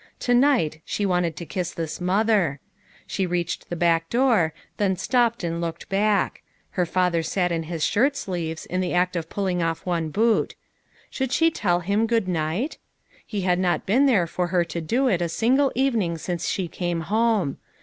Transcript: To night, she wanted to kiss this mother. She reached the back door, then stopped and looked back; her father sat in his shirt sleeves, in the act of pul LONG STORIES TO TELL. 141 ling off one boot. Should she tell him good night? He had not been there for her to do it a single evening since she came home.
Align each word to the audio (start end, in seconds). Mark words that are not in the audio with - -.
To 0.21 0.33
night, 0.33 0.81
she 0.83 1.05
wanted 1.05 1.35
to 1.35 1.45
kiss 1.45 1.69
this 1.71 2.01
mother. 2.01 2.59
She 3.05 3.27
reached 3.27 3.69
the 3.69 3.75
back 3.75 4.09
door, 4.09 4.51
then 4.77 4.97
stopped 4.97 5.43
and 5.43 5.61
looked 5.61 5.89
back; 5.89 6.41
her 6.71 6.87
father 6.87 7.21
sat 7.21 7.51
in 7.51 7.61
his 7.69 7.83
shirt 7.85 8.15
sleeves, 8.15 8.65
in 8.65 8.81
the 8.81 8.95
act 8.95 9.15
of 9.15 9.29
pul 9.29 9.43
LONG 9.43 9.59
STORIES 9.59 9.77
TO 9.77 9.83
TELL. 9.83 9.91
141 9.91 10.33
ling 10.33 10.41
off 10.41 10.41
one 10.41 10.41
boot. 10.41 10.55
Should 11.11 11.31
she 11.31 11.51
tell 11.51 11.79
him 11.81 12.07
good 12.07 12.27
night? 12.27 12.79
He 13.27 13.41
had 13.41 13.59
not 13.59 13.85
been 13.85 14.07
there 14.07 14.25
for 14.25 14.47
her 14.47 14.63
to 14.63 14.81
do 14.81 15.07
it 15.07 15.21
a 15.21 15.29
single 15.29 15.71
evening 15.75 16.17
since 16.17 16.47
she 16.47 16.67
came 16.67 17.01
home. 17.01 17.57